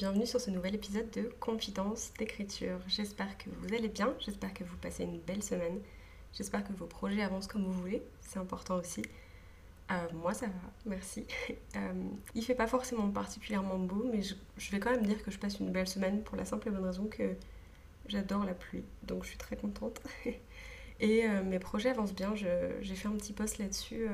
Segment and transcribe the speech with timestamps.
[0.00, 2.78] bienvenue sur ce nouvel épisode de Confidence d'écriture.
[2.88, 5.78] J'espère que vous allez bien, j'espère que vous passez une belle semaine,
[6.32, 9.02] j'espère que vos projets avancent comme vous voulez, c'est important aussi.
[9.90, 11.26] Euh, moi ça va, merci.
[11.76, 11.92] Euh,
[12.34, 15.60] il fait pas forcément particulièrement beau, mais je, vais quand même dire que je passe
[15.60, 17.34] une belle semaine pour la simple et bonne raison que
[18.06, 20.00] j'adore la pluie, donc je suis très contente.
[21.00, 24.06] et euh, mes projets avancent bien, j'ai fait un petit post là-dessus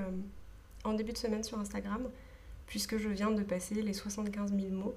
[0.82, 2.10] en début de semaine sur Instagram
[2.66, 4.96] puisque je viens de passer les 75 000 mots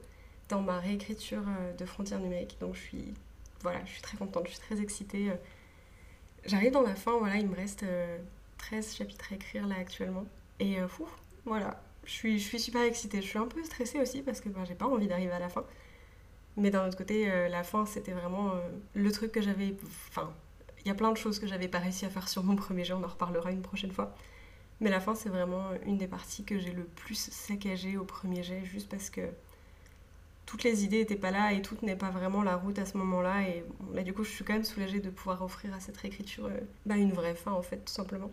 [0.50, 2.58] dans ma réécriture euh, de Frontières numériques.
[2.60, 3.14] Donc je suis,
[3.62, 5.30] voilà, je suis très contente, je suis très excitée.
[5.30, 5.36] Euh.
[6.46, 7.86] J'arrive dans la fin, voilà, il me reste
[8.58, 10.26] 13 euh, chapitres à écrire là actuellement.
[10.60, 11.08] Et fou,
[11.46, 13.22] voilà, je suis, je suis super excitée.
[13.22, 15.50] Je suis un peu stressée aussi parce que ben, j'ai pas envie d'arriver à la
[15.50, 15.64] fin.
[16.58, 18.54] Mais d'un autre côté, la fin, c'était vraiment
[18.94, 19.78] le truc que j'avais...
[20.10, 20.34] Enfin,
[20.82, 22.84] il y a plein de choses que j'avais pas réussi à faire sur mon premier
[22.84, 24.14] jeu, on en reparlera une prochaine fois.
[24.82, 28.44] Mais la fin, c'est vraiment une des parties que j'ai le plus saccagé au premier
[28.44, 29.22] jet, juste parce que
[30.50, 32.98] toutes les idées n'étaient pas là et tout n'est pas vraiment la route à ce
[32.98, 33.48] moment-là.
[33.48, 36.48] Et bah, du coup, je suis quand même soulagée de pouvoir offrir à cette réécriture
[36.48, 38.32] euh, bah, une vraie fin, en fait, tout simplement.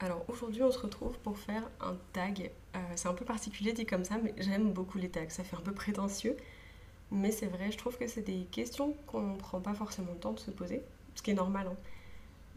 [0.00, 2.52] Alors aujourd'hui, on se retrouve pour faire un tag.
[2.74, 5.28] Euh, c'est un peu particulier dit comme ça, mais j'aime beaucoup les tags.
[5.28, 6.38] Ça fait un peu prétentieux.
[7.10, 10.18] Mais c'est vrai, je trouve que c'est des questions qu'on ne prend pas forcément le
[10.18, 10.82] temps de se poser,
[11.16, 11.66] ce qui est normal.
[11.70, 11.76] Hein.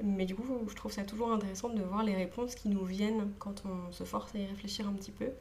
[0.02, 3.30] Mais du coup, je trouve ça toujours intéressant de voir les réponses qui nous viennent
[3.39, 5.32] quand on se force à y réfléchir un petit peu.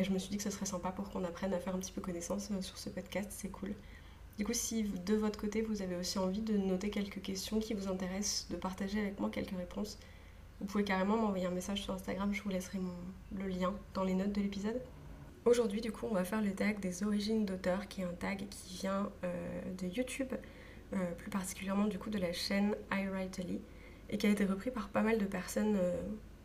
[0.00, 1.78] Et je me suis dit que ce serait sympa pour qu'on apprenne à faire un
[1.78, 3.74] petit peu connaissance euh, sur ce podcast, c'est cool.
[4.38, 7.74] Du coup, si de votre côté, vous avez aussi envie de noter quelques questions qui
[7.74, 9.98] vous intéressent, de partager avec moi quelques réponses,
[10.58, 12.78] vous pouvez carrément m'envoyer un message sur Instagram, je vous laisserai
[13.36, 14.80] le lien dans les notes de l'épisode.
[15.44, 18.48] Aujourd'hui, du coup, on va faire le tag des origines d'auteur, qui est un tag
[18.48, 20.32] qui vient euh, de YouTube,
[20.94, 23.60] euh, plus particulièrement du coup de la chaîne iWritely
[24.08, 25.76] et qui a été repris par pas mal de personnes.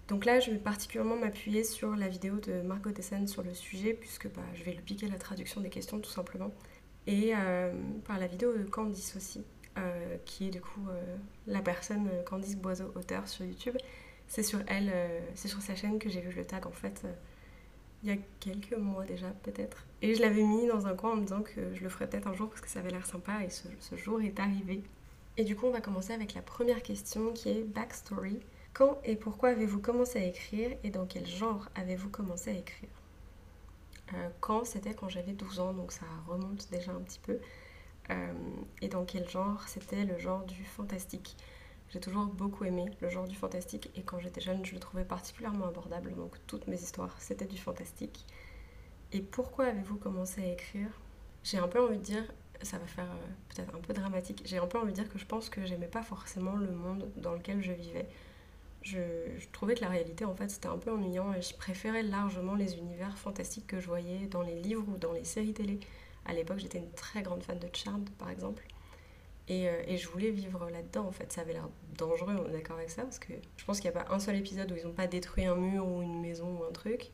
[0.07, 3.93] Donc là, je vais particulièrement m'appuyer sur la vidéo de Margot Dessen sur le sujet,
[3.93, 6.53] puisque bah, je vais lui piquer la traduction des questions tout simplement.
[7.07, 7.73] Et euh,
[8.05, 9.43] par la vidéo de Candice aussi,
[9.77, 10.85] euh, qui est du coup
[11.47, 13.77] la personne Candice Boiseau, auteur sur YouTube.
[14.27, 14.91] C'est sur elle,
[15.35, 17.05] c'est sur sa chaîne que j'ai vu le tag en fait
[18.05, 19.85] il y a quelques mois déjà peut-être.
[20.03, 22.27] Et je l'avais mis dans un coin en me disant que je le ferais peut-être
[22.27, 24.83] un jour parce que ça avait l'air sympa et ce jour est arrivé.
[25.37, 28.39] Et du coup, on va commencer avec la première question qui est backstory.
[28.75, 32.89] Quand et pourquoi avez-vous commencé à écrire et dans quel genre avez-vous commencé à écrire?
[34.13, 37.39] Euh, Quand C'était quand j'avais 12 ans, donc ça remonte déjà un petit peu.
[38.09, 38.33] Euh,
[38.81, 39.65] et dans quel genre?
[39.69, 41.37] C'était le genre du fantastique.
[41.89, 45.05] J'ai toujours beaucoup aimé le genre du fantastique et quand j'étais jeune, je le trouvais
[45.05, 46.13] particulièrement abordable.
[46.13, 48.25] Donc toutes mes histoires, c'était du fantastique.
[49.13, 50.89] Et pourquoi avez-vous commencé à écrire?
[51.43, 52.25] J'ai un peu envie de dire,
[52.61, 54.41] ça va faire euh, peut-être un peu dramatique.
[54.43, 57.09] J'ai un peu envie de dire que je pense que j'aimais pas forcément le monde
[57.15, 58.09] dans lequel je vivais.
[58.85, 58.99] Je,
[59.51, 62.77] trouvais que la réalité, en fait, c'était un peu ennuyant et je préférais largement les
[62.77, 65.79] univers fantastiques que je voyais dans les livres ou dans les séries télé.
[66.25, 68.63] À l'époque, j'étais une très grande fan de Charmed, par exemple.
[69.47, 71.31] Et, euh, et je voulais vivre là-dedans, en fait.
[71.33, 73.97] Ça avait l'air dangereux, on est d'accord avec ça, parce que je pense qu'il n'y
[73.97, 76.59] a pas un seul épisode où ils n'ont pas détruit un mur ou une maison
[76.59, 77.11] ou un truc.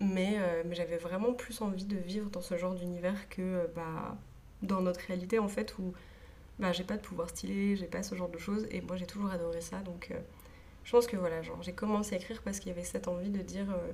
[0.00, 4.16] Mais, euh, mais j'avais vraiment plus envie de vivre dans ce genre d'univers que bah,
[4.62, 5.92] dans notre réalité en fait où
[6.58, 9.06] bah, j'ai pas de pouvoir stylé, j'ai pas ce genre de choses et moi j'ai
[9.06, 10.18] toujours adoré ça donc euh,
[10.90, 13.30] je pense que voilà, genre j'ai commencé à écrire parce qu'il y avait cette envie
[13.30, 13.92] de dire euh,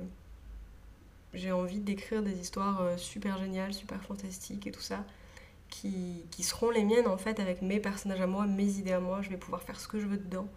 [1.35, 5.05] j'ai envie d'écrire des histoires euh, super géniales, super fantastiques et tout ça
[5.69, 9.01] qui, qui, seront les miennes en fait avec mes personnages à moi, mes idées à
[9.01, 10.49] moi, je vais pouvoir faire ce que je veux dedans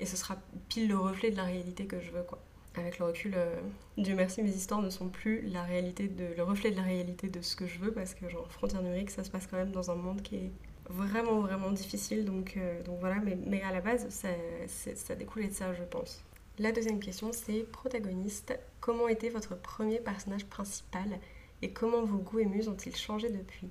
[0.00, 0.36] et ce sera
[0.68, 2.40] pile le reflet de la réalité que je veux quoi.
[2.74, 3.54] Avec le recul, euh,
[3.98, 7.28] Dieu merci, mes histoires ne sont plus la réalité de, le reflet de la réalité
[7.28, 9.70] de ce que je veux parce que genre frontière numérique, ça se passe quand même
[9.70, 10.52] dans un monde qui est
[10.88, 12.24] vraiment vraiment difficile.
[12.24, 14.28] Donc, euh, donc voilà, mais, à la base, ça,
[14.66, 16.22] ça découlait de ça, je pense.
[16.58, 18.58] La deuxième question, c'est protagoniste.
[18.80, 21.18] Comment était votre premier personnage principal
[21.62, 23.68] et comment vos goûts et muses ont-ils changé depuis?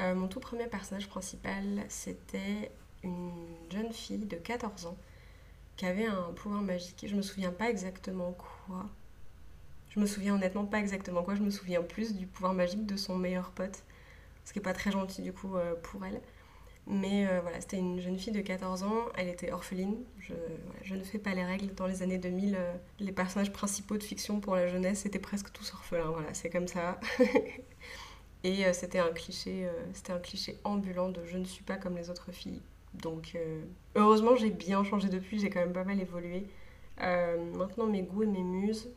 [0.00, 2.70] Euh, Mon tout premier personnage principal, c'était
[3.02, 3.32] une
[3.70, 4.96] jeune fille de 14 ans
[5.76, 7.04] qui avait un pouvoir magique.
[7.08, 8.86] Je me souviens pas exactement quoi.
[9.90, 11.34] Je me souviens honnêtement pas exactement quoi.
[11.34, 13.82] Je me souviens plus du pouvoir magique de son meilleur pote.
[14.50, 16.20] Ce qui est pas très gentil du coup euh, pour elle.
[16.88, 19.94] Mais euh, voilà, c'était une jeune fille de 14 ans, elle était orpheline.
[20.18, 21.72] Je, ne fais pas les règles.
[21.76, 25.52] Dans les années 2000, euh, les personnages principaux de fiction pour la jeunesse étaient presque
[25.52, 26.10] tous orphelins.
[26.10, 26.98] Voilà, c'est comme ça.
[28.42, 32.10] Et c'était un cliché, c'était un cliché ambulant de je ne suis pas comme les
[32.10, 32.62] autres filles.
[32.94, 33.36] Donc
[33.94, 36.46] heureusement j'ai bien changé depuis, j'ai quand même pas mal évolué.
[36.98, 38.88] maintenant mes goûts et mes muses,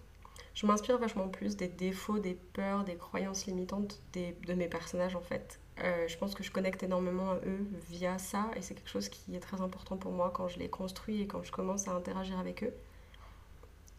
[0.53, 5.15] je m'inspire vachement plus des défauts, des peurs, des croyances limitantes des, de mes personnages
[5.15, 5.59] en fait.
[5.77, 9.35] je pense que je connecte énormément à eux via ça et c'est quelque chose qui
[9.35, 12.37] est très important pour moi quand je les construis et quand je commence à interagir
[12.39, 12.73] avec eux.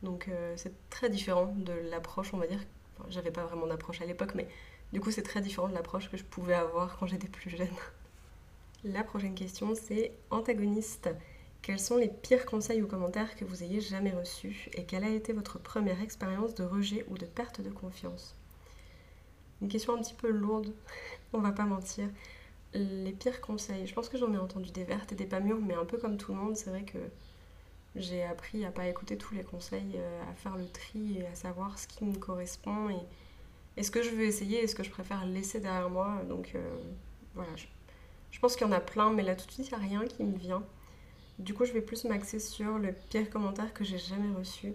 [0.03, 2.61] Donc c'est très différent de l'approche, on va dire.
[3.09, 4.47] J'avais pas vraiment d'approche à l'époque, mais
[4.95, 7.67] du coup, c'est très différent de l'approche que je pouvais avoir quand j'étais plus jeune.
[8.85, 11.09] La prochaine question, c'est antagoniste.
[11.65, 15.09] Quels sont les pires conseils ou commentaires que vous ayez jamais reçus et quelle a
[15.09, 18.37] été votre première expérience de rejet ou de perte de confiance?
[19.63, 20.75] Une question un petit peu lourde,
[21.33, 22.07] on va pas mentir.
[22.75, 25.59] Les pires conseils, je pense que j'en ai entendu des vertes et des pas mûres,
[25.59, 26.99] mais un peu comme tout le monde, c'est vrai que
[27.97, 31.35] j'ai appris à pas écouter tous les conseils, euh, à faire le tri et à
[31.35, 33.01] savoir ce qui me correspond et
[33.79, 36.77] est-ce que je veux essayer Est-ce que je préfère laisser derrière moi Donc euh,
[37.35, 39.83] voilà, je, pense qu'il y en a plein, mais là tout de suite, il n'y
[39.83, 40.63] a rien qui me vient.
[41.39, 44.75] Du coup, je vais plus m'axer sur le pire commentaire que j'ai jamais reçu.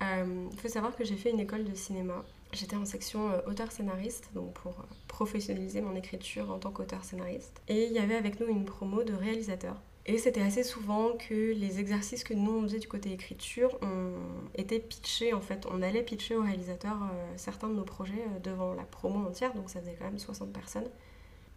[0.00, 2.24] Il euh, faut savoir que j'ai fait une école de cinéma.
[2.52, 4.74] J'étais en section euh, auteur-scénariste, donc pour
[5.08, 7.60] professionnaliser mon écriture en tant qu'auteur-scénariste.
[7.68, 9.76] Et il y avait avec nous une promo de réalisateur.
[10.08, 14.12] Et c'était assez souvent que les exercices que nous on faisait du côté écriture, on
[14.54, 15.66] était pitchés en fait.
[15.70, 19.52] On allait pitcher au réalisateur euh, certains de nos projets euh, devant la promo entière,
[19.52, 20.88] donc ça faisait quand même 60 personnes.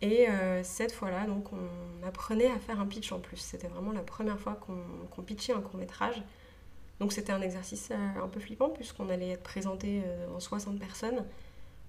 [0.01, 3.37] Et euh, cette fois-là, donc on apprenait à faire un pitch en plus.
[3.37, 6.21] C'était vraiment la première fois qu'on pitchait un court métrage.
[6.99, 10.03] Donc c'était un exercice un peu flippant puisqu'on allait être présenté
[10.35, 11.25] en 60 personnes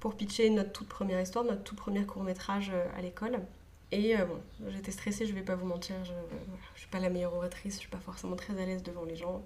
[0.01, 3.41] pour pitcher notre toute première histoire, notre tout premier court métrage à l'école.
[3.93, 7.11] Et euh, bon, j'étais stressée, je vais pas vous mentir, je, ne suis pas la
[7.11, 9.43] meilleure oratrice, je suis pas forcément très à l'aise devant les gens.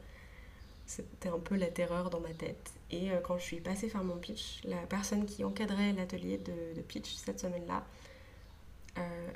[0.87, 2.71] C'était un peu la terreur dans ma tête.
[2.93, 6.81] Et euh, quand je suis passée faire mon pitch, la personne qui encadrait l'atelier de,
[6.83, 7.81] pitch cette semaine-là euh,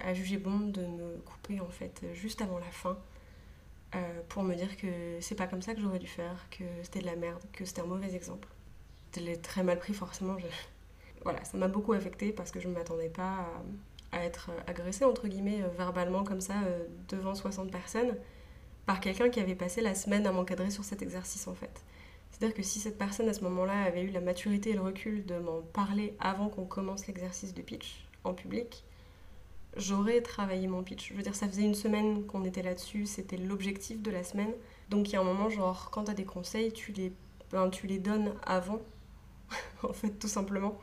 [0.02, 2.98] a jugé bon de me couper en fait juste avant la fin
[4.28, 7.06] pour me dire que c'est pas comme ça que j'aurais dû faire, que c'était de
[7.06, 8.48] la merde, que c'était un mauvais exemple.
[9.14, 10.36] Je l'ai très mal pris forcément.
[11.24, 13.62] Voilà, ça m'a beaucoup affectée parce que je ne m'attendais pas à
[14.12, 18.16] à être agressée, entre guillemets, euh, verbalement comme ça, euh, devant 60 personnes,
[18.86, 21.84] par quelqu'un qui avait passé la semaine à m'encadrer sur cet exercice, en fait.
[22.30, 25.24] C'est-à-dire que si cette personne, à ce moment-là, avait eu la maturité et le recul
[25.26, 28.84] de m'en parler avant qu'on commence l'exercice de pitch en public,
[29.76, 31.10] j'aurais travaillé mon pitch.
[31.10, 34.52] Je veux dire, ça faisait une semaine qu'on était là-dessus, c'était l'objectif de la semaine.
[34.90, 37.12] Donc il y a un moment, genre, quand tu as des conseils, tu les,
[37.52, 38.80] ben, tu les donnes avant,
[39.82, 40.78] en fait, tout simplement.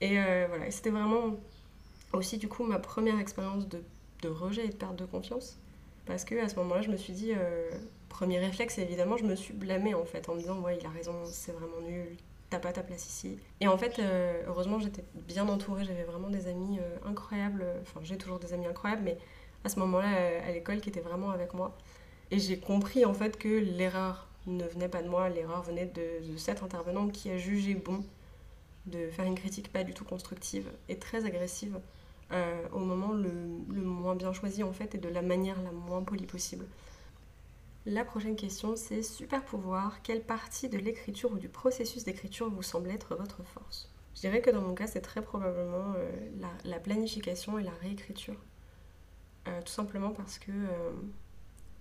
[0.00, 1.36] Et euh, voilà, c'était vraiment
[2.12, 3.82] aussi du coup ma première expérience de,
[4.22, 5.58] de, rejet et de perte de confiance.
[6.06, 7.70] Parce que à ce moment-là, je me suis dit, euh,
[8.08, 10.90] premier réflexe, évidemment, je me suis blâmée en fait, en me disant, ouais, il a
[10.90, 12.16] raison, c'est vraiment nul,
[12.50, 13.38] t'as pas ta place ici.
[13.60, 18.00] Et en fait, euh, heureusement, j'étais bien entourée, j'avais vraiment des amis euh, incroyables, enfin,
[18.02, 19.18] j'ai toujours des amis incroyables, mais
[19.64, 20.08] à ce moment-là,
[20.46, 21.76] à l'école, qui étaient vraiment avec moi.
[22.30, 26.36] Et j'ai compris en fait que l'erreur ne venait pas de moi, l'erreur venait de,
[26.36, 28.04] cette intervenante qui a jugé bon
[28.86, 31.78] de faire une critique pas du tout constructive et très agressive
[32.32, 33.30] euh, au moment le,
[33.82, 36.66] moins bien choisi en fait et de la manière la moins polie possible.
[37.88, 42.62] La prochaine question c'est super pouvoir, quelle partie de l'écriture ou du processus d'écriture vous
[42.62, 43.90] semble être votre force?
[44.14, 46.10] Je dirais que dans mon cas c'est très probablement euh,
[46.64, 48.36] la, planification et la réécriture.
[49.46, 50.52] Euh, tout simplement parce que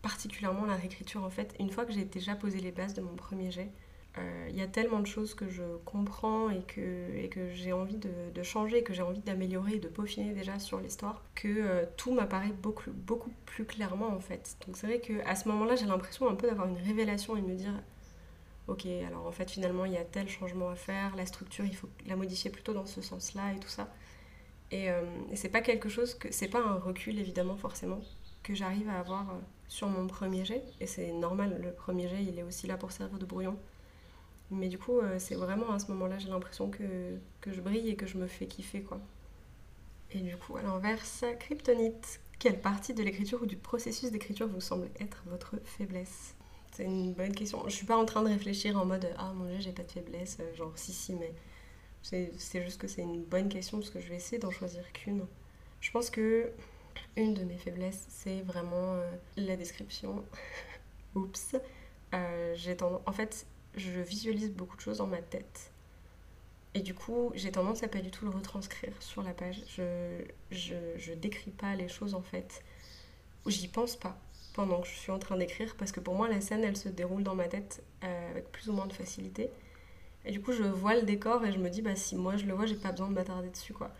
[0.01, 3.15] particulièrement la réécriture en fait, une fois que j'ai déjà posé les bases de mon
[3.15, 3.69] premier jet,
[4.15, 7.73] il euh, y a tellement de choses que je comprends et que, et que j'ai
[7.73, 11.85] envie de, changer, que j'ai envie d'améliorer et de peaufiner déjà sur l'histoire, que euh,
[11.97, 14.57] tout m'apparaît beaucoup, beaucoup plus clairement en fait.
[14.65, 17.47] Donc c'est vrai qu'à ce moment-là, j'ai l'impression un peu d'avoir une révélation et de
[17.47, 17.73] me dire
[18.67, 21.75] ok, alors en fait finalement il y a tel changement à faire, la structure il
[21.75, 23.87] faut la modifier plutôt dans ce sens-là et tout ça.
[24.71, 26.31] Et, euh, et c'est pas quelque chose que.
[26.31, 28.01] C'est pas un recul évidemment forcément
[28.43, 29.25] que j'arrive à avoir
[29.67, 30.63] sur mon premier jet.
[30.79, 33.57] Et c'est normal, le premier jet il est aussi là pour servir de brouillon.
[34.49, 37.89] Mais du coup, euh, c'est vraiment à ce moment-là, j'ai l'impression que, que je brille
[37.89, 38.99] et que je me fais kiffer, quoi.
[40.11, 44.61] Et du coup, à l'inverse, Kryptonite, quelle partie de l'écriture ou du processus d'écriture vous
[44.61, 46.35] semble être votre faiblesse?
[46.71, 47.63] C'est une bonne question.
[47.65, 49.91] Je suis pas en train de réfléchir en mode Ah mon dieu, j'ai pas de
[49.91, 50.37] faiblesse.
[50.39, 51.33] Euh, genre, si, si, mais
[52.01, 55.25] c'est juste que c'est une bonne question parce que je vais essayer d'en choisir qu'une.
[55.81, 56.51] Je pense que
[57.17, 60.23] une de mes faiblesses, c'est vraiment euh, la description.
[61.15, 61.55] Oups.
[62.55, 63.01] j'ai tendance...
[63.05, 63.45] En fait,
[63.77, 65.71] je visualise beaucoup de choses dans ma tête.
[66.73, 69.61] Et du coup, j'ai tendance à pas du tout le retranscrire sur la page.
[69.69, 72.63] Je, je, décris pas les choses en fait.
[73.45, 74.17] J'y pense pas
[74.53, 76.89] pendant que je suis en train d'écrire parce que pour moi, la scène, elle se
[76.89, 79.49] déroule dans ma tête euh, avec plus ou moins de facilité.
[80.25, 82.45] Et du coup, je vois le décor et je me dis, bah si moi je
[82.45, 83.91] le vois, j'ai pas besoin de m'attarder dessus quoi.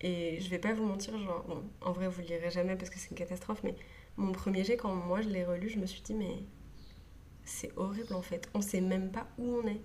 [0.00, 1.44] Et je vais pas vous mentir, genre,
[1.80, 3.74] en vrai, vous le lirez jamais parce que c'est une catastrophe, mais
[4.16, 6.42] mon premier jet, quand moi je l'ai relu, je me suis dit, mais
[7.52, 8.48] c'est horrible en fait.
[8.54, 9.80] On sait même pas où on est.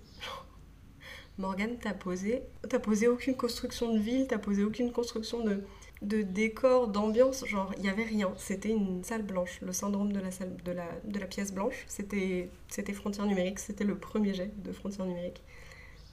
[1.38, 5.62] Morgane, t'as posé, t'as posé aucune construction de ville, t'as posé aucune construction de,
[6.02, 7.46] de décor, d'ambiance.
[7.46, 8.32] Genre, il y avait rien.
[8.36, 9.60] C'était une salle blanche.
[9.60, 13.60] Le syndrome de la, salle, de la, de la pièce blanche, c'était, c'était Frontières numériques.
[13.60, 15.42] C'était le premier jet de Frontières numériques.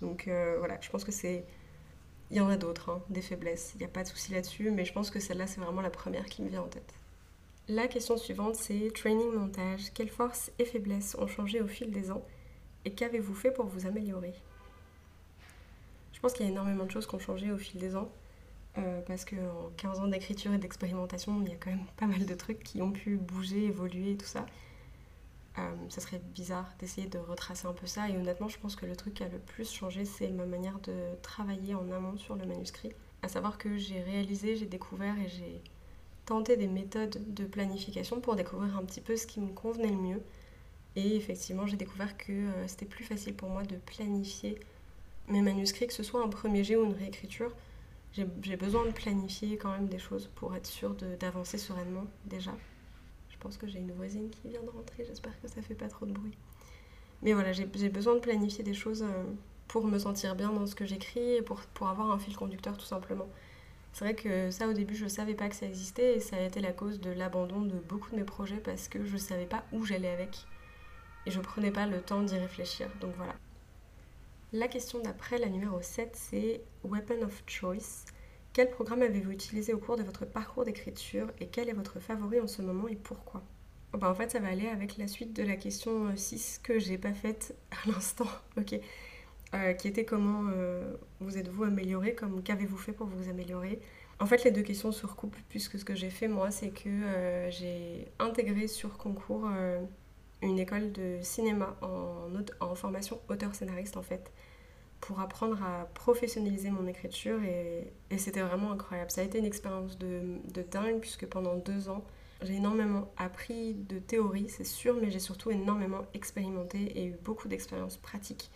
[0.01, 1.45] Donc euh, voilà, je pense que c'est.
[2.31, 3.71] Il y en a d'autres, hein, des faiblesses.
[3.75, 5.91] Il n'y a pas de souci là-dessus, mais je pense que celle-là, c'est vraiment la
[5.91, 6.93] première qui me vient en tête.
[7.67, 9.91] La question suivante, c'est training montage.
[9.95, 12.23] Quelles forces et faiblesses ont changé au fil des ans
[12.85, 14.35] et qu'avez-vous fait pour vous améliorer?
[16.13, 18.11] Je pense qu'il y a énormément de choses qui ont changé au fil des ans.
[18.77, 22.25] Euh, parce qu'en 15 ans d'écriture et d'expérimentation, il y a quand même pas mal
[22.25, 24.45] de trucs qui ont pu bouger, évoluer et tout ça.
[25.57, 28.09] Euh, ça serait bizarre d'essayer de retracer un peu ça.
[28.09, 30.77] Et honnêtement, je pense que le truc qui a le plus changé, c'est ma manière
[30.81, 30.93] de
[31.23, 32.91] travailler en amont sur le manuscrit.
[33.23, 35.61] À savoir que j'ai réalisé, j'ai découvert et j'ai
[36.25, 39.97] tenter des méthodes de planification pour découvrir un petit peu ce qui me convenait le
[39.97, 40.21] mieux.
[40.95, 44.57] Et effectivement, j'ai découvert que euh, c'était plus facile pour moi de planifier
[45.27, 47.51] mes manuscrits, que ce soit un premier jet ou une réécriture.
[48.13, 52.55] J'ai besoin de planifier quand même des choses pour être sûre d'avancer sereinement déjà.
[53.29, 55.89] Je pense que j'ai une voisine qui vient de rentrer, j'espère que ça fait pas
[55.89, 56.31] trop de bruit.
[57.23, 59.23] Mais voilà, j'ai besoin de planifier des choses euh,
[59.67, 62.77] pour me sentir bien dans ce que j'écris et pour, pour avoir un fil conducteur
[62.77, 63.27] tout simplement.
[63.95, 66.35] C'est vrai que ça, au début, je ne savais pas que ça existait et ça
[66.35, 69.17] a été la cause de l'abandon de beaucoup de mes projets parce que je ne
[69.17, 70.45] savais pas où j'allais avec
[71.25, 72.89] et je prenais pas le temps d'y réfléchir.
[72.99, 73.33] Donc voilà.
[74.51, 78.03] La question d'après, la numéro 7, c'est Weapon of Choice.
[78.51, 82.41] Quel programme avez-vous utilisé au cours de votre parcours d'écriture et quel est votre favori
[82.41, 83.43] en ce moment et pourquoi?
[83.93, 86.79] Oh bah En fait, ça va aller avec la suite de la question 6 que
[86.79, 88.27] j'ai pas faite à l'instant.
[88.57, 88.77] ok.
[89.55, 93.79] Euh, qui était comment euh, vous êtes-vous amélioré, comme qu'avez-vous fait pour vous améliorer?
[94.19, 96.89] En fait, les deux questions se recoupent puisque ce que j'ai fait moi, c'est que
[96.89, 99.49] euh, j'ai intégré sur concours
[100.41, 104.31] une école de cinéma en, formation auteur-scénariste en fait,
[104.99, 109.11] pour apprendre à professionnaliser mon écriture et, et c'était vraiment incroyable.
[109.11, 112.03] Ça a été une expérience de, de dingue puisque pendant deux ans,
[112.41, 117.47] j'ai énormément appris de théorie, c'est sûr, mais j'ai surtout énormément expérimenté et eu beaucoup
[117.47, 118.51] d'expériences pratiques.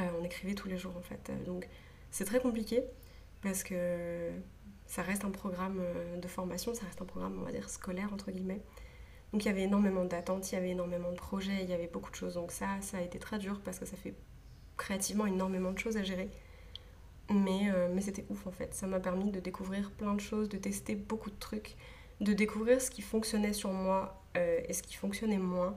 [0.00, 1.30] Euh, on écrivait tous les jours en fait.
[1.30, 1.68] Euh, donc
[2.10, 2.82] c'est très compliqué
[3.42, 4.30] parce que
[4.86, 8.12] ça reste un programme euh, de formation, ça reste un programme, on va dire, scolaire
[8.12, 8.60] entre guillemets.
[9.32, 11.88] Donc il y avait énormément d'attentes, il y avait énormément de projets, il y avait
[11.88, 12.34] beaucoup de choses.
[12.34, 14.14] Donc ça, ça a été très dur parce que ça fait
[14.76, 16.28] créativement énormément de choses à gérer.
[17.30, 18.74] Mais, mais c'était ouf en fait.
[18.74, 21.74] Ça m'a permis de découvrir plein de choses, de tester beaucoup de trucs,
[22.20, 25.74] de découvrir ce qui fonctionnait sur moi et ce qui fonctionnait moins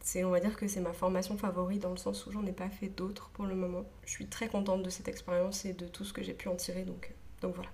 [0.00, 2.52] c'est on va dire que c'est ma formation favorite dans le sens où j'en ai
[2.52, 3.84] pas fait d'autres pour le moment.
[4.04, 6.56] Je suis très contente de cette expérience et de tout ce que j'ai pu en
[6.56, 7.70] tirer donc, donc voilà.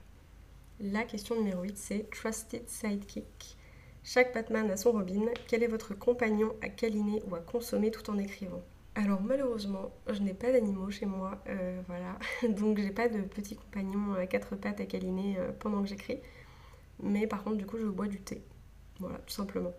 [0.80, 3.56] La question numéro 8 c'est Trusted Sidekick.
[4.04, 5.26] Chaque Batman a son Robin.
[5.49, 8.62] Quel est votre compagnon à câliner ou à consommer tout en écrivant?
[8.95, 12.18] Alors malheureusement, je n'ai pas d'animaux chez moi, euh, voilà.
[12.49, 16.21] Donc j'ai pas de petits compagnons à quatre pattes à câliner euh, pendant que j'écris.
[17.02, 18.42] Mais par contre, du coup, je bois du thé.
[19.00, 19.73] Voilà, tout simplement.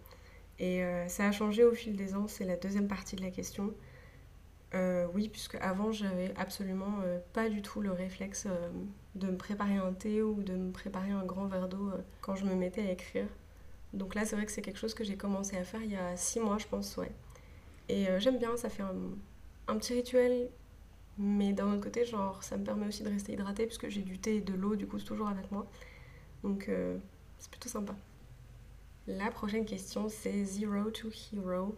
[0.59, 3.31] Et euh, ça a changé au fil des ans, c'est la deuxième partie de la
[3.31, 3.73] question.
[4.73, 8.47] Euh, oui, puisque avant j'avais absolument euh, pas du tout le réflexe
[9.15, 12.45] de me préparer un thé ou de me préparer un grand verre d'eau quand je
[12.45, 13.27] me mettais à écrire.
[13.93, 15.95] Donc là, c'est vrai que c'est quelque chose que j'ai commencé à faire il y
[15.95, 17.11] a six mois, je pense, ouais.
[17.89, 20.49] Et j'aime bien, ça fait un, petit rituel,
[21.17, 24.19] mais d'un autre côté, genre, ça me permet aussi de rester hydratée puisque j'ai du
[24.19, 25.65] thé et de l'eau, du coup, toujours avec moi.
[26.43, 26.69] Donc
[27.39, 27.95] c'est plutôt sympa.
[29.07, 31.77] La prochaine question, c'est Zero to Hero.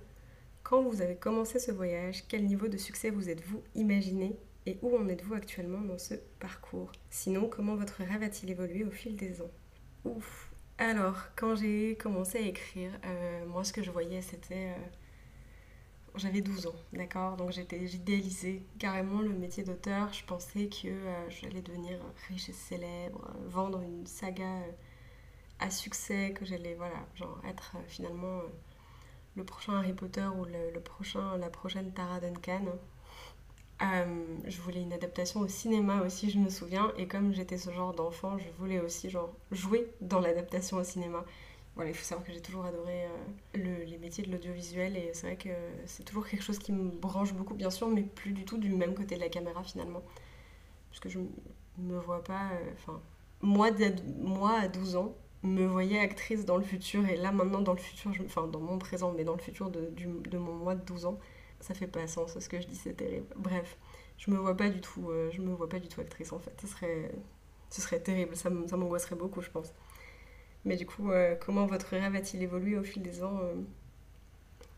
[0.63, 4.97] Quand vous avez commencé ce voyage, quel niveau de succès vous êtes-vous imaginé et où
[4.97, 6.91] en êtes-vous actuellement dans ce parcours?
[7.11, 9.51] Sinon, comment votre rêve a-t-il évolué au fil des ans?
[10.05, 14.73] Ouf Alors, quand j'ai commencé à écrire, euh, moi ce que je voyais c'était...
[14.75, 17.37] Euh, j'avais 12 ans, d'accord?
[17.37, 20.11] Donc j'idéalisais carrément le métier d'auteur.
[20.13, 24.63] Je pensais que euh, j'allais devenir riche et célèbre, vendre une saga
[25.59, 28.47] à succès, que j'allais voilà, genre être euh, finalement euh,
[29.35, 32.65] le prochain Harry Potter ou le, prochain, la prochaine Tara Duncan.
[33.81, 37.71] Euh, je voulais une adaptation au cinéma aussi, je me souviens, et comme j'étais ce
[37.71, 41.23] genre d'enfant, je voulais aussi genre jouer dans l'adaptation au cinéma.
[41.75, 43.07] Voilà, il faut savoir que j'ai toujours adoré
[43.53, 45.49] les métiers de l'audiovisuel et c'est vrai que
[45.85, 48.69] c'est toujours quelque chose qui me branche beaucoup, bien sûr, mais plus du tout du
[48.73, 50.01] même côté de la caméra finalement.
[50.89, 51.19] Parce que je
[51.77, 52.49] me vois pas.
[52.73, 52.99] Enfin,
[53.41, 53.69] moi,
[54.19, 57.79] moi, à 12 ans, me voyais actrice dans le futur et là maintenant dans le
[57.79, 61.05] futur, enfin dans mon présent, mais dans le futur de, de, mon mois de 12
[61.05, 61.19] ans,
[61.59, 63.27] ça fait pas sens ce que je dis, c'est terrible.
[63.37, 63.77] Bref,
[64.17, 66.39] je me vois pas du tout, euh, je me vois pas du tout actrice en
[66.39, 66.53] fait.
[66.61, 67.11] Ce serait,
[67.69, 69.73] Ce serait terrible, ça, m'angoisserait beaucoup, je pense.
[70.65, 73.39] Mais du coup, euh, comment votre rêve a-t-il évolué au fil des ans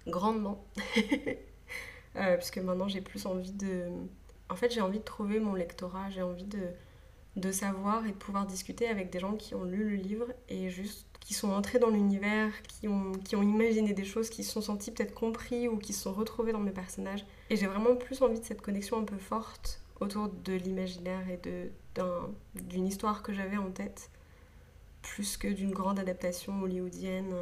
[0.07, 0.65] Grandement.
[2.37, 3.87] puisque maintenant, j'ai plus envie de...
[4.49, 6.59] En fait, j'ai envie de trouver mon lectorat, j'ai envie de,
[7.35, 10.69] de savoir et de pouvoir discuter avec des gens qui ont lu le livre et
[10.69, 14.51] juste qui sont entrés dans l'univers, qui ont, qui ont imaginé des choses, qui se
[14.51, 17.25] sont sentis peut-être compris ou qui se sont retrouvés dans mes personnages.
[17.49, 21.39] Et j'ai vraiment plus envie de cette connexion un peu forte autour de l'imaginaire et
[22.55, 24.09] d'une histoire que j'avais en tête,
[25.03, 27.33] plus que d'une grande adaptation hollywoodienne.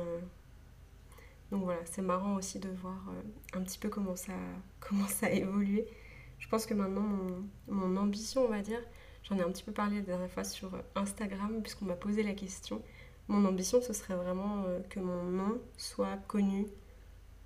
[1.51, 4.33] Donc voilà, c'est marrant aussi de voir euh, un petit peu comment ça,
[4.79, 5.87] comment ça a évolué.
[6.37, 8.81] Je pense que maintenant, mon, mon ambition, on va dire,
[9.29, 12.33] j'en ai un petit peu parlé la dernière fois sur Instagram, puisqu'on m'a posé la
[12.33, 12.81] question
[13.29, 16.65] mon ambition, ce serait vraiment euh, que mon nom soit connu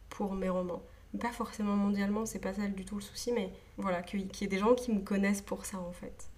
[0.09, 0.81] pour mes romans.
[1.19, 4.47] Pas forcément mondialement, c'est pas ça du tout le souci, mais voilà, qu'il y ait
[4.47, 6.29] des gens qui me connaissent pour ça en fait.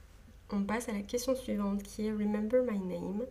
[0.49, 3.23] On passe à la question suivante qui est Remember My Name.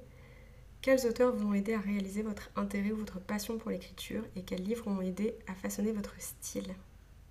[0.83, 4.42] Quels auteurs vous ont aidé à réaliser votre intérêt ou votre passion pour l'écriture et
[4.42, 6.75] quels livres ont aidé à façonner votre style?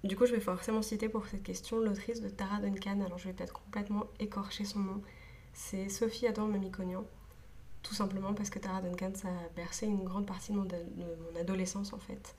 [0.03, 3.29] Du coup, je vais forcément citer pour cette question l'autrice de Tara Duncan, alors je
[3.29, 5.01] vais peut-être complètement écorcher son nom.
[5.53, 7.05] C'est Sophie Adam Mamikonian.
[7.83, 10.67] Tout simplement parce que Tara Duncan, ça a bercé une grande partie de mon,
[11.39, 12.35] adolescence en fait.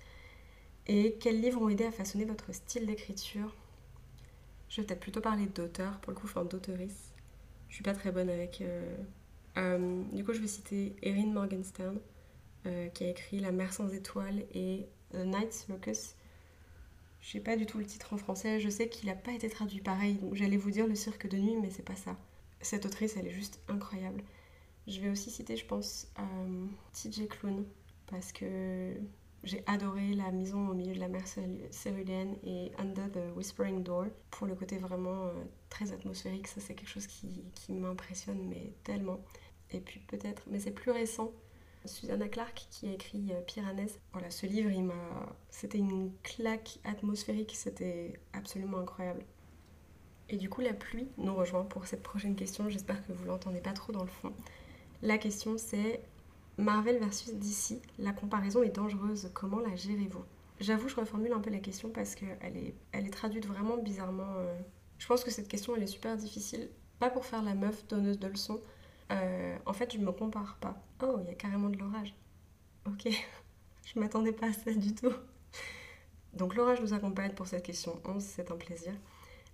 [0.86, 3.54] Et quels livres ont aidé à façonner votre style d'écriture?
[4.68, 7.12] Je vais peut-être plutôt parler d'auteur, pour le coup, enfin d'auteurice.
[7.70, 8.60] Je suis pas très bonne avec.
[8.60, 8.94] Euh,
[9.56, 11.98] euh, du coup, je vais citer Erin Morgenstern,
[12.66, 16.14] euh, qui a écrit La mer sans étoiles et The Night Circus.
[17.24, 19.48] Je sais pas du tout le titre en français, je sais qu'il n'a pas été
[19.48, 22.18] traduit pareil, j'allais vous dire Le cirque de nuit, mais c'est pas ça.
[22.60, 24.22] Cette autrice, elle est juste incroyable.
[24.86, 27.64] Je vais aussi citer, je pense, euh, TJ Clown,
[28.08, 28.92] parce que
[29.42, 31.22] j'ai adoré la maison au milieu de la mer
[31.70, 35.32] céruléenne et Under the Whispering Door pour le côté vraiment euh,
[35.70, 36.46] très atmosphérique.
[36.46, 39.24] Ça, c'est quelque chose qui, qui m'impressionne, mais tellement.
[39.70, 41.32] Et puis peut-être, mais c'est plus récent,
[41.84, 43.98] Susanna Clark qui a écrit euh, Piranèse.
[44.12, 44.94] Voilà, ce livre, il m'a...
[45.50, 49.24] c'était une claque atmosphérique, c'était absolument incroyable.
[50.28, 52.68] Et du coup, la pluie nous rejoint pour cette prochaine question.
[52.68, 54.32] J'espère que vous l'entendez pas trop dans le fond.
[55.02, 56.02] La question c'est
[56.56, 60.24] Marvel versus DC, la comparaison est dangereuse, comment la gérez-vous?
[60.60, 64.36] J'avoue, je reformule un peu la question parce qu'elle est, elle est traduite vraiment bizarrement.
[64.36, 64.56] Euh.
[64.98, 66.70] Je pense que cette question, elle est super difficile.
[67.00, 68.60] Pas pour faire la meuf donneuse de leçons.
[69.12, 70.76] Euh, en fait, je me compare pas.
[71.02, 72.14] Oh, il y a carrément de l'orage.
[72.86, 73.08] Ok,
[73.86, 75.12] je m'attendais pas à ça du tout.
[76.34, 78.92] Donc l'orage nous accompagne pour cette question 11, c'est un plaisir.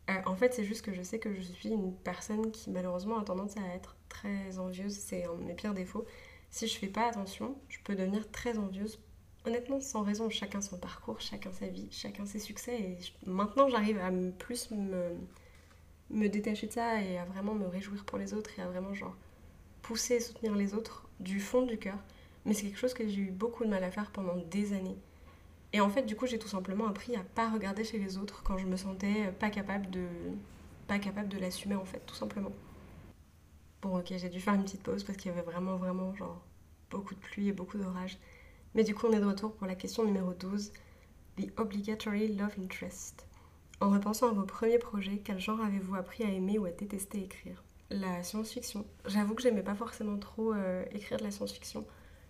[0.08, 3.18] Euh, en fait, c'est juste que je sais que je suis une personne qui malheureusement
[3.18, 4.94] a tendance à être très envieuse.
[4.94, 6.06] C'est un de mes pires défauts.
[6.50, 8.98] Si je fais pas attention, je peux devenir très envieuse.
[9.46, 12.80] Honnêtement, sans raison, chacun son parcours, chacun sa vie, chacun ses succès.
[12.80, 15.16] Et maintenant, j'arrive à plus me,
[16.10, 18.94] me détacher de ça et à vraiment me réjouir pour les autres et à vraiment
[18.94, 19.16] genre
[19.90, 21.98] pousser et soutenir les autres du fond du cœur.
[22.44, 24.96] Mais c'est quelque chose que j'ai eu beaucoup de mal à faire pendant des années.
[25.72, 28.44] Et en fait, du coup, j'ai tout simplement appris à pas regarder chez les autres
[28.44, 30.06] quand je me sentais pas capable de
[30.86, 32.52] pas capable de l'assumer en fait, tout simplement.
[33.82, 36.40] Bon, ok, j'ai dû faire une petite pause parce qu'il y avait vraiment, vraiment, genre,
[36.88, 38.16] beaucoup de pluie et beaucoup d'orage.
[38.76, 40.72] Mais du coup, on est de retour pour la question numéro 12,
[41.36, 43.26] The Obligatory Love Interest.
[43.80, 47.24] En repensant à vos premiers projets, quel genre avez-vous appris à aimer ou à détester
[47.24, 47.64] écrire?
[47.90, 48.86] La science-fiction.
[49.06, 51.84] J'avoue que j'aimais pas forcément trop euh, écrire de la science-fiction,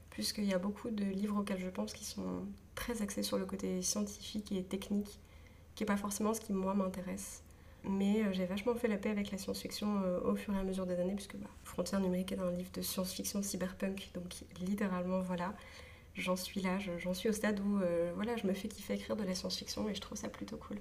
[0.09, 3.45] puisqu'il y a beaucoup de livres auxquels je pense qui sont très axé sur le
[3.45, 5.21] côté scientifique et technique,
[5.75, 7.43] qui n'est pas forcément ce qui moi m'intéresse.
[7.85, 10.63] Mais euh, j'ai vachement fait la paix avec la science-fiction euh, au fur et à
[10.63, 15.21] mesure des années, puisque bah, Frontières numériques est un livre de science-fiction cyberpunk, donc littéralement
[15.21, 15.55] voilà,
[16.15, 17.81] j'en suis là, j'en suis au stade où
[18.15, 20.79] voilà, je me fais kiffer écrire de la science-fiction et je trouve ça plutôt cool.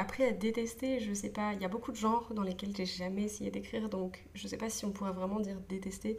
[0.00, 2.86] Après, à détester, je sais pas, il y a beaucoup de genres dans lesquels j'ai
[2.86, 6.18] jamais essayé d'écrire, donc je sais pas si on pourrait vraiment dire détester.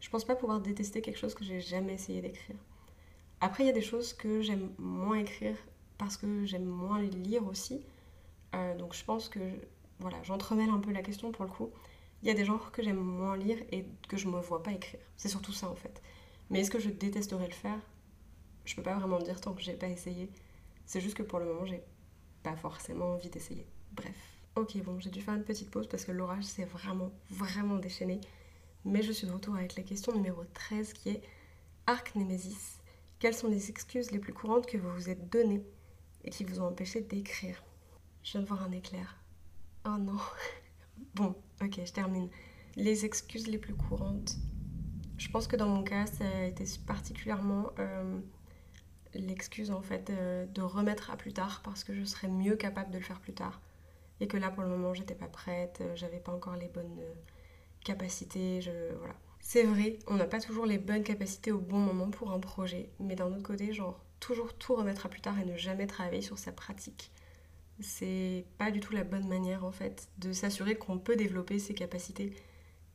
[0.00, 2.56] Je pense pas pouvoir détester quelque chose que j'ai jamais essayé d'écrire.
[3.42, 5.56] Après, il y a des choses que j'aime moins écrire
[5.98, 7.82] parce que j'aime moins lire aussi.
[8.54, 9.40] Euh, donc je pense que
[9.98, 11.68] voilà, j'entremêle un peu la question pour le coup.
[12.22, 14.72] Il y a des genres que j'aime moins lire et que je me vois pas
[14.72, 15.00] écrire.
[15.18, 16.00] C'est surtout ça en fait.
[16.48, 17.80] Mais est-ce que je détesterais le faire?
[18.64, 20.30] Je peux pas vraiment dire tant que j'ai pas essayé.
[20.86, 21.82] C'est juste que pour le moment, j'ai
[22.56, 23.66] forcément envie d'essayer.
[23.92, 24.16] Bref.
[24.56, 28.20] Ok, bon, j'ai dû faire une petite pause parce que l'orage s'est vraiment, vraiment déchaîné.
[28.84, 31.22] Mais je suis de retour avec la question numéro 13 qui est
[31.86, 32.78] Arc Nemesis
[33.18, 35.64] quelles sont les excuses les plus courantes que vous vous êtes données
[36.24, 37.62] et qui vous ont empêché d'écrire?
[38.22, 39.16] Je viens de voir un éclair.
[39.84, 40.18] Oh non.
[41.14, 42.28] bon, ok, je termine.
[42.76, 44.36] Les excuses les plus courantes.
[45.16, 48.20] Je pense que dans mon cas, ça a été particulièrement euh,
[49.14, 52.98] l'excuse en fait de, remettre à plus tard parce que je serais mieux capable de
[52.98, 53.60] le faire plus tard.
[54.20, 57.00] Et que là, pour le moment, j'étais pas prête, j'avais pas encore les bonnes,
[57.84, 58.70] capacités, je...
[58.98, 59.14] voilà.
[59.40, 62.90] C'est vrai, on n'a pas toujours les bonnes capacités au bon moment pour un projet,
[63.00, 66.20] mais d'un autre côté, genre, toujours tout remettre à plus tard et ne jamais travailler
[66.20, 67.10] sur sa pratique.
[67.80, 71.74] C'est pas du tout la bonne manière, en fait, de s'assurer qu'on peut développer ses
[71.74, 72.34] capacités.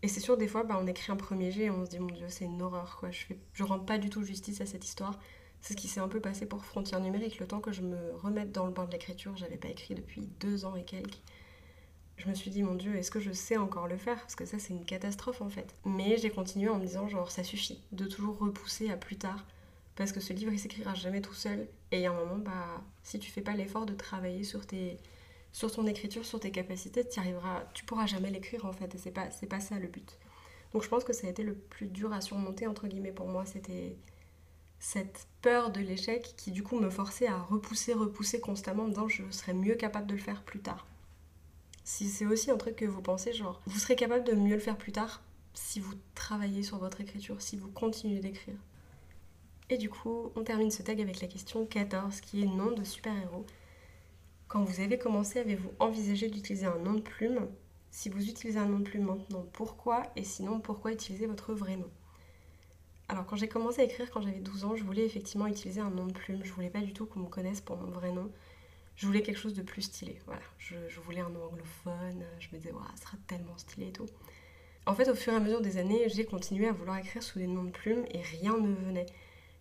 [0.01, 1.99] Et c'est sûr, des fois, bah, on écrit un premier jet et on se dit,
[1.99, 3.09] mon Dieu, c'est une horreur, quoi.
[3.09, 3.39] Je, fais...
[3.53, 5.17] je rends pas du tout justice à cette histoire.
[5.63, 7.39] C'est ce qui s'est un peu passé pour Frontières numériques.
[7.39, 10.27] Le temps que je me remette dans le bain de l'écriture, j'avais pas écrit depuis
[10.41, 11.21] deux ans et quelques.
[12.17, 14.19] Je me suis dit, mon Dieu, est-ce que je sais encore le faire?
[14.19, 15.73] Parce que ça, c'est une catastrophe en fait.
[15.85, 19.45] Mais j'ai continué en me disant, genre, ça suffit de toujours repousser à plus tard.
[19.95, 21.65] Parce que ce livre, il s'écrira jamais tout seul.
[21.91, 24.67] Et il y a un moment, bah, si tu fais pas l'effort de travailler sur
[24.67, 24.97] tes,
[25.53, 28.93] sur ton écriture, sur tes capacités, tu arriveras, tu pourras jamais l'écrire en fait.
[28.95, 30.17] Et c'est pas, pas ça le but.
[30.73, 33.29] Donc je pense que ça a été le plus dur à surmonter entre guillemets pour
[33.29, 33.45] moi.
[33.45, 33.95] C'était
[34.83, 39.07] cette peur de l'échec qui du coup me forçait à repousser, repousser constamment en disant
[39.07, 40.85] je serais mieux capable de le faire plus tard.
[41.85, 44.59] Si c'est aussi un truc que vous pensez, genre vous serez capable de mieux le
[44.59, 48.57] faire plus tard si vous travaillez sur votre écriture, si vous continuez d'écrire.
[49.69, 52.83] Et du coup, on termine ce tag avec la question 14 qui est nom de
[52.83, 53.45] super-héros.
[54.49, 57.47] Quand vous avez commencé, avez-vous envisagé d'utiliser un nom de plume?
[57.89, 60.03] Si vous utilisez un nom de plume maintenant, pourquoi?
[60.17, 61.89] Et sinon, pourquoi utiliser votre vrai nom?
[63.13, 65.91] Alors quand j'ai commencé à écrire quand j'avais 12 ans, je voulais effectivement utiliser un
[65.91, 66.43] nom de plume.
[66.43, 68.27] Je voulais pas du tout qu'on me connaisse pour mon vrai nom.
[68.95, 70.19] Je voulais quelque chose de plus stylé.
[70.25, 72.25] Voilà, je, voulais un nom anglophone.
[72.39, 74.07] Je me disais, waouh, ça sera tellement stylé et tout.
[74.87, 77.37] En fait, au fur et à mesure des années, j'ai continué à vouloir écrire sous
[77.37, 79.05] des noms de plumes et rien ne venait.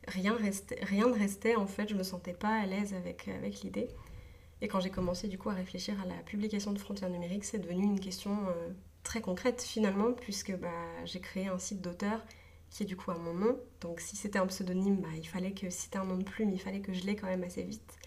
[0.08, 3.88] Rien, restait, ne restait, en fait, je me sentais pas à l'aise avec, avec l'idée.
[4.62, 7.58] Et quand j'ai commencé du coup à réfléchir à la publication de Frontières numériques, c'est
[7.58, 8.70] devenu une question euh,
[9.02, 10.70] très concrète finalement, puisque bah,
[11.04, 12.24] j'ai créé un site d'auteur
[12.72, 13.58] qui est du coup à mon nom.
[13.80, 16.50] Donc si c'était un pseudonyme, bah, il fallait que, si c'était un nom de plume,
[16.52, 17.98] il fallait que je l'ai quand même assez vite.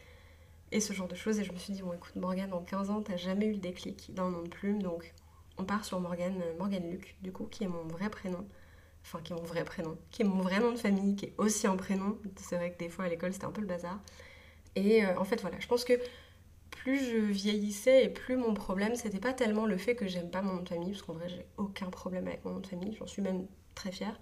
[0.71, 1.39] Et ce genre de choses.
[1.39, 3.59] Et je me suis dit, bon écoute Morgane, en 15 ans, t'as jamais eu le
[3.59, 4.81] déclic d'un nom de plume.
[4.81, 5.13] Donc
[5.57, 8.45] on part sur Morgane, euh, Morgane Luc, du coup, qui est mon vrai prénom.
[9.03, 11.33] Enfin, qui est mon vrai prénom, qui est mon vrai nom de famille, qui est
[11.37, 12.17] aussi un prénom.
[12.37, 13.99] C'est vrai que des fois à l'école, c'était un peu le bazar.
[14.75, 15.93] Et euh, en fait, voilà, je pense que
[16.71, 20.41] plus je vieillissais et plus mon problème, c'était pas tellement le fait que j'aime pas
[20.41, 22.95] mon nom de famille, parce qu'en vrai, j'ai aucun problème avec mon nom de famille,
[22.97, 24.19] j'en suis même très fière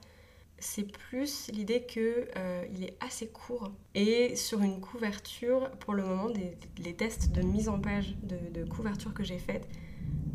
[0.63, 3.71] c'est plus l'idée qu'il euh, est assez court.
[3.95, 8.63] Et sur une couverture, pour le moment, des, les tests de mise en page de,
[8.63, 9.67] couverture que j'ai faites,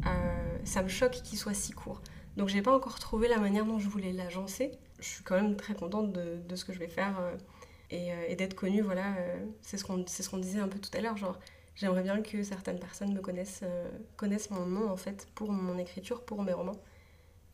[0.06, 2.02] euh, ça me choque qu'il soit si court.
[2.36, 4.72] Donc j'ai pas encore trouvé la manière dont je voulais l'agencer.
[5.00, 8.54] Je suis quand même très contente de, ce que je vais faire euh, et, d'être
[8.54, 8.82] connue.
[8.82, 9.16] Voilà,
[9.62, 11.16] c'est ce qu'on ce disait un peu tout à l'heure.
[11.16, 11.38] Genre,
[11.74, 13.64] j'aimerais bien que certaines personnes me connaissent,
[14.16, 16.80] connaissent mon nom en fait pour mon écriture, pour mes romans.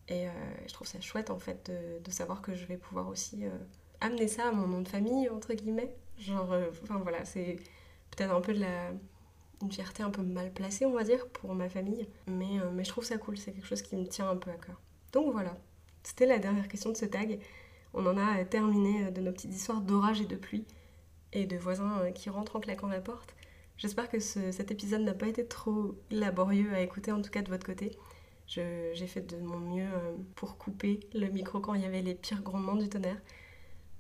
[0.09, 0.31] Et euh,
[0.67, 1.71] je trouve ça chouette en fait
[2.05, 3.51] de, savoir que je vais pouvoir aussi euh,
[4.01, 5.95] amener ça à mon nom de famille, entre guillemets.
[6.19, 7.57] Genre, euh, enfin voilà, c'est
[8.11, 8.91] peut-être un peu de la.
[9.63, 12.07] une fierté un peu mal placée, on va dire, pour ma famille.
[12.27, 14.57] Mais, mais je trouve ça cool, c'est quelque chose qui me tient un peu à
[14.57, 14.81] cœur.
[15.13, 15.57] Donc voilà,
[16.03, 17.41] c'était la dernière question de ce tag.
[17.95, 20.67] On en a terminé de nos petites histoires d'orage et de pluie
[21.33, 23.35] et de voisins qui rentrent en claquant la porte.
[23.77, 27.49] J'espère que cet épisode n'a pas été trop laborieux à écouter, en tout cas de
[27.49, 27.97] votre côté.
[28.47, 32.15] J'ai fait de mon mieux euh, pour couper le micro quand il y avait les
[32.15, 33.21] pires grondements du tonnerre.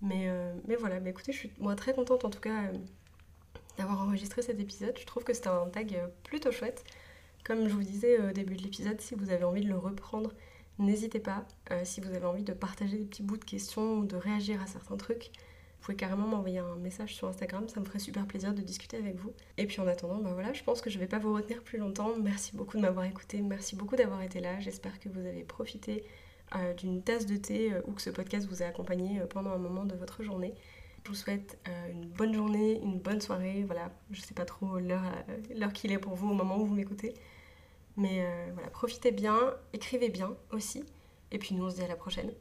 [0.02, 2.72] Mais, euh, voilà, mais écoutez, je suis moi très contente en tout cas euh,
[3.78, 4.96] d'avoir enregistré cet épisode.
[4.98, 6.84] Je trouve que c'était un tag plutôt chouette.
[7.44, 10.32] Comme je vous disais au début de l'épisode, si vous avez envie de le reprendre,
[10.78, 11.46] n'hésitez pas.
[11.84, 14.66] si vous avez envie de partager des petits bouts de questions ou de réagir à
[14.66, 15.30] certains trucs,
[15.84, 19.16] pouvez carrément m'envoyer un message sur Instagram, ça me ferait super plaisir de discuter avec
[19.16, 19.32] vous.
[19.58, 21.78] Et puis en attendant, bah voilà, je pense que je vais pas vous retenir plus
[21.78, 22.14] longtemps.
[22.22, 24.58] Merci beaucoup de m'avoir écouté, merci beaucoup d'avoir été là.
[24.60, 26.04] J'espère que vous avez profité
[26.56, 29.50] euh, d'une tasse de thé euh, ou que ce podcast vous a accompagné euh, pendant
[29.50, 30.54] un moment de votre journée.
[31.04, 31.58] Je vous souhaite
[31.90, 33.62] une bonne journée, une bonne soirée.
[33.66, 35.04] Voilà, je sais pas trop l'heure
[35.74, 37.12] qu'il est pour vous au moment où vous m'écoutez.
[37.98, 39.38] Mais voilà, profitez bien,
[39.74, 40.82] écrivez bien aussi.
[41.30, 42.32] Et puis nous on se dit à la prochaine.